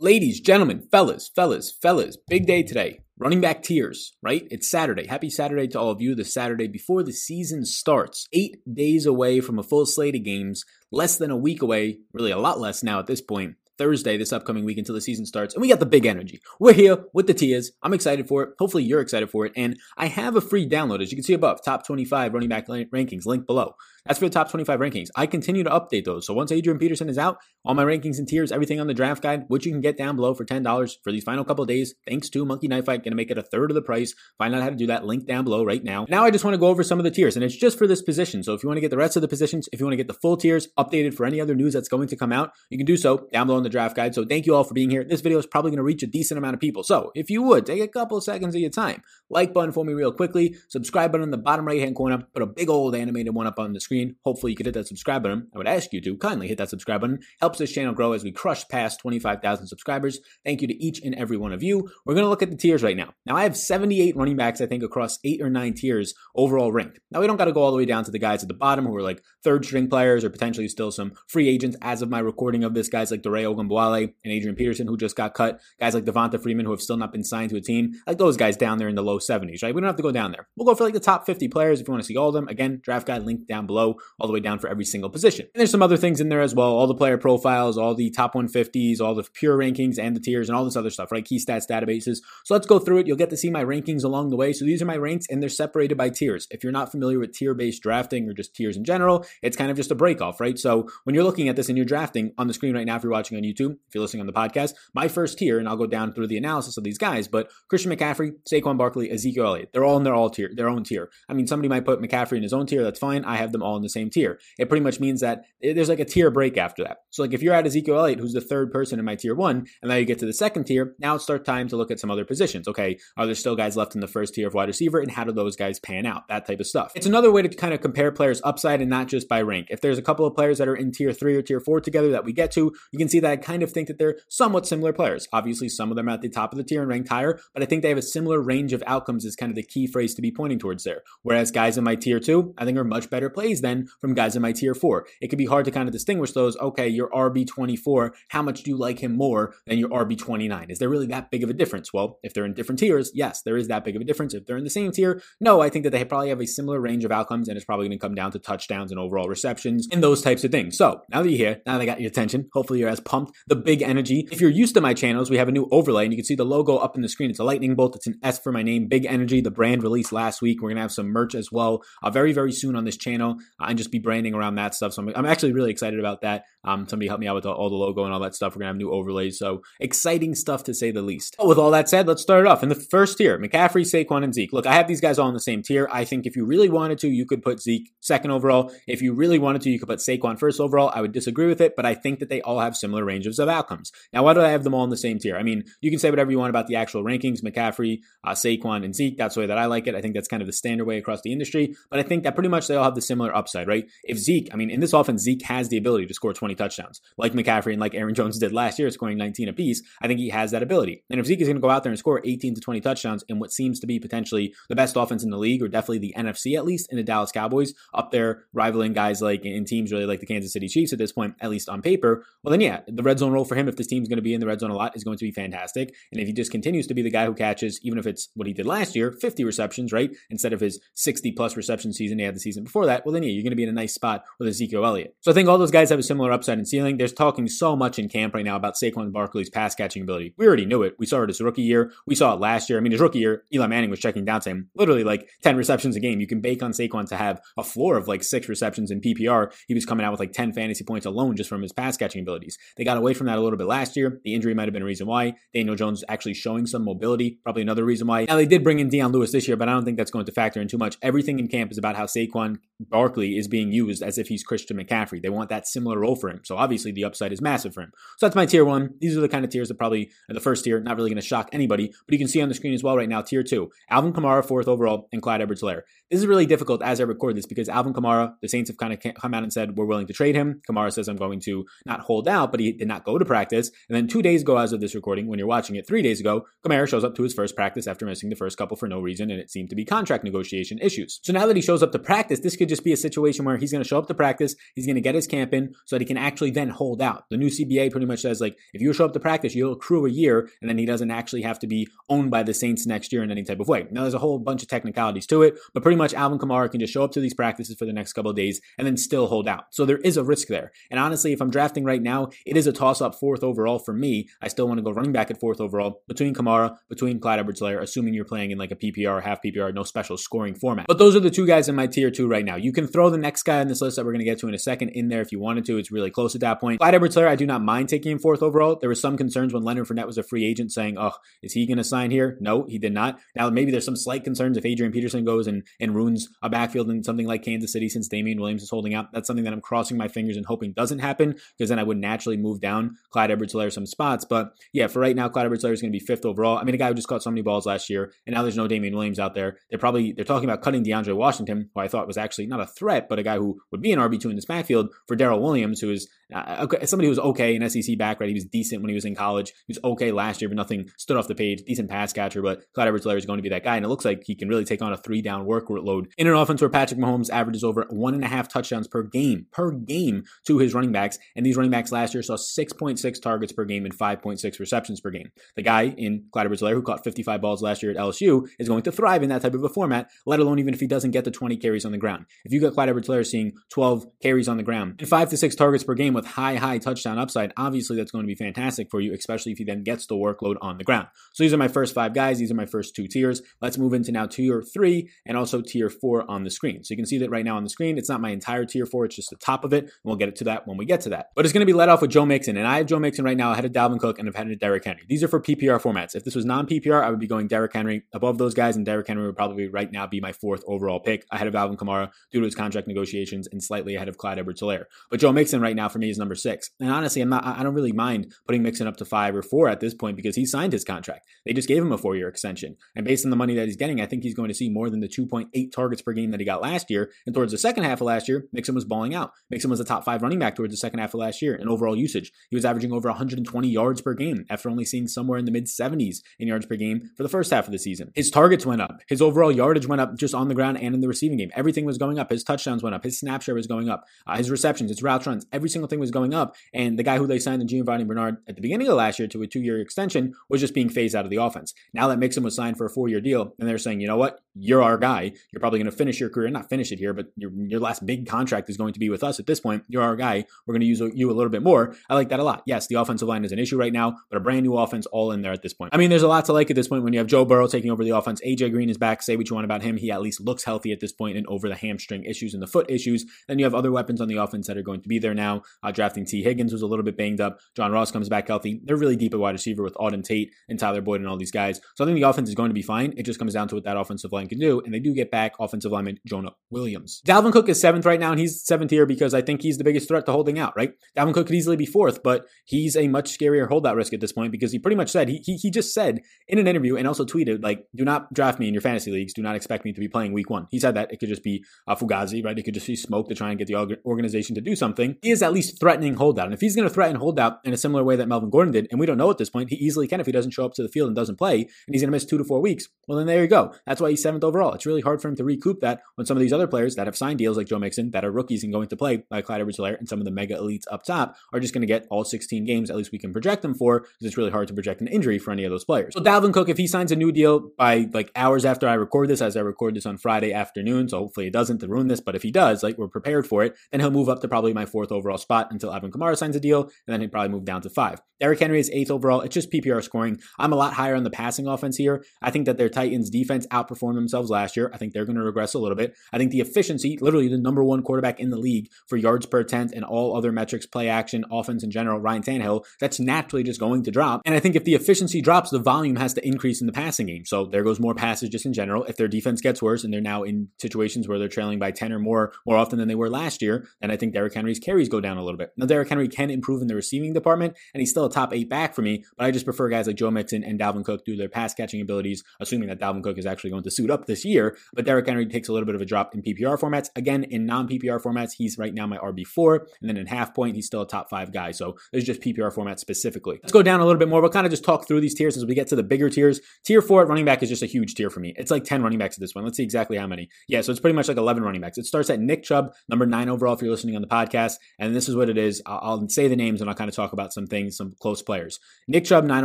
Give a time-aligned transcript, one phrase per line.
[0.00, 2.98] Ladies, gentlemen, fellas, fellas, fellas, big day today.
[3.16, 4.44] Running back tiers, right?
[4.50, 5.06] It's Saturday.
[5.06, 6.16] Happy Saturday to all of you.
[6.16, 8.26] The Saturday before the season starts.
[8.32, 10.64] Eight days away from a full slate of games.
[10.90, 14.32] Less than a week away, really a lot less now at this point, Thursday this
[14.32, 15.54] upcoming week until the season starts.
[15.54, 16.40] And we got the big energy.
[16.58, 17.70] We're here with the tiers.
[17.80, 18.54] I'm excited for it.
[18.58, 19.52] Hopefully you're excited for it.
[19.54, 22.66] And I have a free download, as you can see above, top 25 running back
[22.66, 23.76] rankings, link below.
[24.06, 25.08] That's for the top 25 rankings.
[25.16, 26.26] I continue to update those.
[26.26, 29.22] So once Adrian Peterson is out, all my rankings and tiers, everything on the draft
[29.22, 32.28] guide, which you can get down below for $10 for these final couple days, thanks
[32.28, 34.14] to Monkey Knife Fight, gonna make it a third of the price.
[34.36, 36.04] Find out how to do that, link down below right now.
[36.10, 37.86] Now I just want to go over some of the tiers, and it's just for
[37.86, 38.42] this position.
[38.42, 39.96] So if you want to get the rest of the positions, if you want to
[39.96, 42.76] get the full tiers updated for any other news that's going to come out, you
[42.76, 44.14] can do so down below in the draft guide.
[44.14, 45.02] So thank you all for being here.
[45.02, 46.82] This video is probably to reach a decent amount of people.
[46.82, 49.02] So if you would, take a couple seconds of your time.
[49.30, 52.42] Like button for me real quickly, subscribe button in the bottom right hand corner, put
[52.42, 53.93] a big old animated one up on the screen.
[54.24, 55.48] Hopefully you could hit that subscribe button.
[55.54, 57.20] I would ask you to kindly hit that subscribe button.
[57.40, 60.20] Helps this channel grow as we crush past 25,000 subscribers.
[60.44, 61.88] Thank you to each and every one of you.
[62.04, 63.14] We're going to look at the tiers right now.
[63.26, 67.00] Now, I have 78 running backs, I think, across eight or nine tiers overall ranked.
[67.10, 68.54] Now, we don't got to go all the way down to the guys at the
[68.54, 72.10] bottom who are like third string players or potentially still some free agents as of
[72.10, 72.88] my recording of this.
[72.88, 75.60] Guys like Dare Ogunbowale and Adrian Peterson who just got cut.
[75.80, 77.92] Guys like Devonta Freeman who have still not been signed to a team.
[78.06, 79.74] like those guys down there in the low 70s, right?
[79.74, 80.48] We don't have to go down there.
[80.56, 82.34] We'll go for like the top 50 players if you want to see all of
[82.34, 82.48] them.
[82.48, 85.46] Again, draft guide link down below, all the way down for every single position.
[85.54, 86.70] And there's some other things in there as well.
[86.70, 90.48] All the player profiles, all the top 150s, all the pure rankings and the tiers
[90.48, 91.24] and all this other stuff, right?
[91.24, 92.18] Key stats databases.
[92.44, 93.06] So let's go through it.
[93.06, 94.52] You'll get to see my rankings along the way.
[94.52, 96.46] So these are my ranks and they're separated by tiers.
[96.50, 99.70] If you're not familiar with tier based drafting or just tiers in general, it's kind
[99.70, 100.58] of just a break off, right?
[100.58, 103.02] So when you're looking at this and you're drafting on the screen right now, if
[103.02, 105.76] you're watching on YouTube, if you're listening on the podcast, my first tier, and I'll
[105.76, 109.70] go down through the analysis of these guys, but Christian McCaffrey, Saquon Barkley, Ezekiel Elliott,
[109.72, 111.10] they're all in their all tier, their own tier.
[111.28, 113.24] I mean, somebody might put McCaffrey in his own tier, that's fine.
[113.24, 114.38] I have them all in the same tier.
[114.58, 116.98] It pretty much means that eh, there's like a tier break after that.
[117.10, 119.66] So like if you're at Ezekiel Elliott, who's the third person in my tier one,
[119.82, 121.98] and now you get to the second tier, now it's start time to look at
[121.98, 122.68] some other positions.
[122.68, 125.24] Okay, are there still guys left in the first tier of wide receiver, and how
[125.24, 126.28] do those guys pan out?
[126.28, 126.92] That type of stuff.
[126.94, 129.68] It's another way to kind of compare players upside and not just by rank.
[129.70, 132.10] If there's a couple of players that are in tier three or tier four together
[132.12, 134.66] that we get to, you can see that I kind of think that they're somewhat
[134.66, 135.26] similar players.
[135.32, 137.62] Obviously, some of them are at the top of the tier and ranked higher, but
[137.62, 140.14] I think they have a similar range of outcomes is kind of the key phrase
[140.14, 141.02] to be pointing towards there.
[141.22, 144.36] Whereas guys in my tier two, I think are much better plays than from guys
[144.36, 145.06] in my tier four.
[145.20, 146.56] It could be hard to kind of distinguish those.
[146.58, 150.70] Okay, your RB24, how much do you like him more than your RB29?
[150.70, 151.92] Is there really that big of a difference?
[151.92, 154.34] Well, if they're in different tiers, yes, there is that big of a difference.
[154.34, 156.80] If they're in the same tier, no, I think that they probably have a similar
[156.80, 159.88] range of outcomes and it's probably going to come down to touchdowns and overall receptions
[159.90, 160.76] and those types of things.
[160.76, 163.32] So now that you're here, now that I got your attention, hopefully you're as pumped,
[163.46, 164.28] the big energy.
[164.30, 166.34] If you're used to my channels, we have a new overlay and you can see
[166.34, 167.30] the logo up in the screen.
[167.30, 167.96] It's a lightning bolt.
[167.96, 169.40] It's an S for my name, Big Energy.
[169.40, 170.60] The brand released last week.
[170.60, 173.36] We're going to have some merch as well uh, very, very soon on this channel
[173.60, 174.92] and just be branding around that stuff.
[174.94, 176.44] So I'm, I'm actually really excited about that.
[176.64, 178.56] Um, somebody helped me out with all the logo and all that stuff.
[178.56, 179.38] We're to have new overlays.
[179.38, 181.36] So exciting stuff to say the least.
[181.42, 182.62] With all that said, let's start it off.
[182.62, 184.52] In the first tier, McCaffrey, Saquon, and Zeke.
[184.52, 185.88] Look, I have these guys all in the same tier.
[185.92, 188.72] I think if you really wanted to, you could put Zeke second overall.
[188.86, 190.90] If you really wanted to, you could put Saquon first overall.
[190.94, 193.48] I would disagree with it, but I think that they all have similar ranges of
[193.48, 193.92] outcomes.
[194.12, 195.36] Now, why do I have them all in the same tier?
[195.36, 198.84] I mean, you can say whatever you want about the actual rankings, McCaffrey, uh, Saquon,
[198.84, 199.18] and Zeke.
[199.18, 199.94] That's the way that I like it.
[199.94, 201.74] I think that's kind of the standard way across the industry.
[201.90, 203.86] But I think that pretty much they all have the similar upside, right?
[204.04, 207.00] If Zeke, I mean, in this offense, Zeke has the ability to score 20 touchdowns,
[207.18, 209.82] like McCaffrey and like Aaron Jones did last year, scoring 19 apiece.
[210.00, 211.04] I think he has that ability.
[211.10, 213.24] And if Zeke is going to go out there and score 18 to 20 touchdowns
[213.28, 216.14] in what seems to be potentially the best offense in the league, or definitely the
[216.16, 220.06] NFC at least, in the Dallas Cowboys, up there rivaling guys like in teams really
[220.06, 222.80] like the Kansas City Chiefs at this point, at least on paper, well, then yeah,
[222.86, 224.60] the red zone role for him, if this team's going to be in the red
[224.60, 225.94] zone a lot, is going to be fantastic.
[226.12, 228.46] And if he just continues to be the guy who catches, even if it's what
[228.46, 230.10] he did last year, 50 receptions, right?
[230.30, 233.22] Instead of his 60 plus reception season he had the season before that, well, then
[233.30, 235.16] you're going to be in a nice spot with Ezekiel Elliott.
[235.20, 236.96] So I think all those guys have a similar upside and ceiling.
[236.96, 240.34] There's talking so much in camp right now about Saquon Barkley's pass catching ability.
[240.36, 240.94] We already knew it.
[240.98, 241.92] We saw it his rookie year.
[242.06, 242.78] We saw it last year.
[242.78, 245.56] I mean, his rookie year, Eli Manning was checking down to him literally like 10
[245.56, 246.20] receptions a game.
[246.20, 249.52] You can bake on Saquon to have a floor of like six receptions in PPR.
[249.68, 252.22] He was coming out with like 10 fantasy points alone just from his pass catching
[252.22, 252.58] abilities.
[252.76, 254.20] They got away from that a little bit last year.
[254.24, 255.34] The injury might have been a reason why.
[255.52, 258.24] Daniel Jones actually showing some mobility, probably another reason why.
[258.24, 260.26] Now they did bring in Dion Lewis this year, but I don't think that's going
[260.26, 260.96] to factor in too much.
[261.02, 264.76] Everything in camp is about how Saquon Barkley is being used as if he's Christian
[264.76, 265.22] McCaffrey.
[265.22, 266.40] They want that similar role for him.
[266.44, 267.92] So obviously the upside is massive for him.
[268.18, 268.90] So that's my tier one.
[269.00, 271.20] These are the kind of tiers that probably uh, the first tier, not really going
[271.20, 273.42] to shock anybody, but you can see on the screen as well right now, tier
[273.42, 273.70] two.
[273.90, 275.82] Alvin Kamara, fourth overall, and Clyde Edwards Helaire.
[276.10, 278.92] This is really difficult as I record this because Alvin Kamara, the Saints have kind
[278.92, 280.60] of come out and said, we're willing to trade him.
[280.68, 283.70] Kamara says, I'm going to not hold out, but he did not go to practice.
[283.88, 286.20] And then two days ago, as of this recording, when you're watching it, three days
[286.20, 289.00] ago, Kamara shows up to his first practice after missing the first couple for no
[289.00, 291.20] reason, and it seemed to be contract negotiation issues.
[291.22, 293.56] So now that he shows up to practice, this could just be a situation where
[293.56, 295.96] he's going to show up to practice, he's going to get his camp in so
[295.96, 297.24] that he can actually then hold out.
[297.30, 300.06] The new CBA pretty much says like if you show up to practice, you'll accrue
[300.06, 303.12] a year, and then he doesn't actually have to be owned by the Saints next
[303.12, 303.86] year in any type of way.
[303.90, 306.80] Now there's a whole bunch of technicalities to it, but pretty much Alvin Kamara can
[306.80, 309.26] just show up to these practices for the next couple of days and then still
[309.26, 309.66] hold out.
[309.70, 310.72] So there is a risk there.
[310.90, 313.92] And honestly, if I'm drafting right now, it is a toss up fourth overall for
[313.92, 314.28] me.
[314.40, 317.62] I still want to go running back at fourth overall between Kamara, between Clyde Edwards
[317.62, 320.86] assuming you're playing in like a PPR, half PPR, no special scoring format.
[320.86, 322.56] But those are the two guys in my tier two right now.
[322.56, 324.46] You can throw the next guy on this list that we're going to get to
[324.46, 325.78] in a second in there if you wanted to.
[325.78, 326.78] It's really close at that point.
[326.78, 328.76] Clyde Edwards I do not mind taking him fourth overall.
[328.76, 331.10] There were some concerns when Leonard Fournette was a free agent saying, oh,
[331.42, 332.38] is he going to sign here?
[332.40, 333.18] No, he did not.
[333.34, 336.88] Now, maybe there's some slight concerns if Adrian Peterson goes and, and ruins a backfield
[336.88, 339.12] in something like Kansas City since Damien Williams is holding out.
[339.12, 341.98] That's something that I'm crossing my fingers and hoping doesn't happen because then I would
[341.98, 344.24] naturally move down Clyde Edwards some spots.
[344.24, 346.58] But yeah, for right now, Clyde Edwards is going to be fifth overall.
[346.58, 348.56] I mean, a guy who just caught so many balls last year, and now there's
[348.56, 349.58] no Damien Williams out there.
[349.70, 352.66] They're probably they're talking about cutting DeAndre Washington, who I thought was actually not a
[352.66, 355.40] threat, but a guy who would be an RB two in this backfield for Daryl
[355.40, 358.28] Williams, who is uh, somebody who was okay in SEC back, right?
[358.28, 359.52] He was decent when he was in college.
[359.66, 361.62] He was okay last year, but nothing stood off the page.
[361.66, 364.04] Decent pass catcher, but Clyde Edwards is going to be that guy, and it looks
[364.04, 367.00] like he can really take on a three down workload in an offense where Patrick
[367.00, 370.92] Mahomes averages over one and a half touchdowns per game per game to his running
[370.92, 375.00] backs, and these running backs last year saw 6.6 targets per game and 5.6 receptions
[375.00, 375.30] per game.
[375.56, 378.82] The guy in Clyde Edwards who caught 55 balls last year at LSU, is going
[378.82, 381.24] to thrive in that type of a format, let alone even if he doesn't get
[381.24, 382.26] the 20 carries on the ground.
[382.44, 385.54] If you got Clyde Edwards seeing 12 carries on the ground and five to six
[385.54, 389.00] targets per game with high, high touchdown upside, obviously that's going to be fantastic for
[389.00, 391.08] you, especially if he then gets the workload on the ground.
[391.32, 392.38] So these are my first five guys.
[392.38, 393.42] These are my first two tiers.
[393.60, 396.84] Let's move into now tier three and also tier four on the screen.
[396.84, 398.86] So you can see that right now on the screen, it's not my entire tier
[398.86, 399.84] four, it's just the top of it.
[399.84, 401.30] And we'll get it to that when we get to that.
[401.34, 402.56] But it's going to be led off with Joe Mixon.
[402.56, 404.84] And I have Joe Mixon right now ahead of Dalvin Cook and I've had Derrick
[404.84, 405.02] Henry.
[405.08, 406.14] These are for PPR formats.
[406.14, 408.84] If this was non PPR, I would be going Derrick Henry above those guys, and
[408.84, 412.10] Derrick Henry would probably right now be my fourth overall pick ahead of Alvin Kamara
[412.30, 414.84] due to his contract negotiations and slightly ahead of Clyde Edwards Helaire.
[415.10, 416.70] But Joe Mixon right now for me is number six.
[416.80, 419.68] And honestly, I'm not I don't really mind putting Mixon up to five or four
[419.68, 421.26] at this point because he signed his contract.
[421.44, 422.76] They just gave him a four year extension.
[422.94, 424.90] And based on the money that he's getting, I think he's going to see more
[424.90, 427.10] than the 2.8 targets per game that he got last year.
[427.26, 429.32] And towards the second half of last year, Mixon was balling out.
[429.50, 431.68] Mixon was a top five running back towards the second half of last year in
[431.68, 432.32] overall usage.
[432.50, 435.66] He was averaging over 120 yards per game after only seeing somewhere in the mid
[435.66, 438.10] 70s in yards per game for the first half of the season.
[438.14, 439.00] His targets went up.
[439.08, 441.50] His overall yardage went up just on the ground and in the receiving game.
[441.54, 442.30] Everything was going up.
[442.30, 443.04] His touchdowns went up.
[443.04, 444.04] His snap share was going up.
[444.26, 446.56] Uh, his receptions, his route runs, every single thing was going up.
[446.72, 449.28] And the guy who they signed in Giovani Bernard at the beginning of last year
[449.28, 451.74] to a two year extension was just being phased out of the offense.
[451.92, 454.16] Now that Mixon was signed for a four year deal, and they're saying, you know
[454.16, 455.32] what, you're our guy.
[455.52, 458.06] You're probably going to finish your career, not finish it here, but your, your last
[458.06, 459.84] big contract is going to be with us at this point.
[459.88, 460.44] You're our guy.
[460.66, 461.96] We're going to use you a little bit more.
[462.08, 462.62] I like that a lot.
[462.66, 465.32] Yes, the offensive line is an issue right now, but a brand new offense all
[465.32, 465.94] in there at this point.
[465.94, 467.66] I mean, there's a lot to like at this point when you have Joe Burrow
[467.66, 468.40] taking over the offense.
[468.46, 469.22] AJ Green is back.
[469.22, 469.96] Say what you want about him.
[469.96, 472.66] He at least looks healthy at this point and over the hamstring issues and the
[472.66, 473.24] foot issues.
[473.48, 475.62] Then you have other weapons on the offense that are going to be there now.
[475.84, 477.60] Uh, drafting Tee Higgins was a little bit banged up.
[477.76, 478.80] John Ross comes back healthy.
[478.84, 481.50] They're really deep at wide receiver with Auden Tate and Tyler Boyd and all these
[481.50, 481.80] guys.
[481.94, 483.12] So I think the offense is going to be fine.
[483.16, 484.80] It just comes down to what that offensive line can do.
[484.80, 487.20] And they do get back offensive lineman Jonah Williams.
[487.26, 489.84] Dalvin Cook is seventh right now, and he's seventh here because I think he's the
[489.84, 490.94] biggest threat to holding out, right?
[491.16, 494.32] Dalvin Cook could easily be fourth, but he's a much scarier holdout risk at this
[494.32, 497.06] point because he pretty much said, he, he, he just said in an interview and
[497.06, 499.34] also tweeted, like, do not draft me in your fantasy leagues.
[499.34, 500.66] Do not expect me to be playing week one.
[500.70, 502.58] He said that it could just be a Fugazi, right?
[502.58, 505.16] It could just be smoke to try and get the organization to do something.
[505.22, 506.46] He is at least threatening holdout.
[506.46, 508.88] And if he's going to threaten holdout in a similar way that Melvin Gordon did,
[508.90, 510.74] and we don't know at this point, he easily can if he doesn't show up
[510.74, 512.88] to the field and doesn't play, and he's going to miss two to four weeks,
[513.06, 513.74] well, then there you go.
[513.86, 514.72] That's why he's seventh overall.
[514.72, 517.06] It's really hard for him to recoup that when some of these other players that
[517.06, 519.60] have signed deals like Joe Mixon that are rookies and going to play, like Clyde
[519.60, 522.24] edwards and some of the mega elites up top, are just going to get all
[522.24, 525.00] 16 games, at least we can project them for, because it's really hard to project
[525.00, 526.14] an injury for any of those players.
[526.14, 529.28] So Dalvin Cook, if he signs a new deal by like hours after I record
[529.28, 532.20] this, as I record this on Friday afternoon, so hopefully it doesn't to ruin this,
[532.20, 534.72] but if he does, like we're prepared for it, then he'll move up to probably
[534.72, 537.64] my fourth overall spot until Alvin Kamara signs a deal, and then he'll probably move
[537.64, 538.20] down to five.
[538.40, 539.40] Derrick Henry is eighth overall.
[539.42, 540.40] It's just PPR scoring.
[540.58, 542.24] I'm a lot higher on the passing offense here.
[542.42, 544.90] I think that their Titans defense outperformed themselves last year.
[544.92, 546.14] I think they're going to regress a little bit.
[546.32, 549.60] I think the efficiency, literally the number one quarterback in the league for yards per
[549.60, 553.80] attempt and all other metrics, play action, offense in general, Ryan Tannehill, that's naturally just
[553.80, 554.42] going to drop.
[554.44, 557.26] And I think if the efficiency drops, the volume has to increase in the passing
[557.26, 557.44] game.
[557.46, 559.04] So there goes more passes just in general.
[559.04, 562.12] If their defense gets worse and they're now in situations where they're trailing by 10
[562.12, 565.08] or more more often than they were last year, then I think Derrick Henry's carries
[565.08, 565.72] go down a little little bit.
[565.76, 568.68] Now, Derrick Henry can improve in the receiving department, and he's still a top eight
[568.68, 571.36] back for me, but I just prefer guys like Joe Mixon and Dalvin Cook through
[571.36, 574.44] their pass catching abilities, assuming that Dalvin Cook is actually going to suit up this
[574.44, 574.76] year.
[574.92, 577.08] But Derrick Henry takes a little bit of a drop in PPR formats.
[577.16, 580.76] Again, in non PPR formats, he's right now my RB4, and then in half point,
[580.76, 581.70] he's still a top five guy.
[581.70, 583.60] So there's just PPR format specifically.
[583.62, 584.40] Let's go down a little bit more.
[584.40, 586.60] We'll kind of just talk through these tiers as we get to the bigger tiers.
[586.84, 588.54] Tier four at running back is just a huge tier for me.
[588.56, 589.64] It's like 10 running backs at this one.
[589.64, 590.48] Let's see exactly how many.
[590.68, 591.98] Yeah, so it's pretty much like 11 running backs.
[591.98, 594.74] It starts at Nick Chubb, number nine overall if you're listening on the podcast.
[594.98, 595.82] And this is what it is.
[595.86, 598.80] I'll, say the names and I'll kind of talk about some things, some close players.
[599.06, 599.64] Nick Chubb, nine